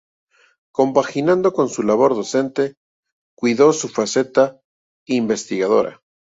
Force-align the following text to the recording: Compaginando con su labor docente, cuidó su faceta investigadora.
Compaginando 0.71 1.53
con 1.53 1.69
su 1.69 1.83
labor 1.83 2.15
docente, 2.15 2.73
cuidó 3.37 3.71
su 3.71 3.87
faceta 3.87 4.59
investigadora. 5.05 6.01